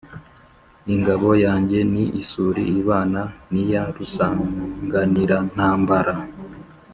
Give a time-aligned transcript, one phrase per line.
[0.93, 6.13] Ingabo yanjye ni isuli ibana n'iya Rusanganirantambara,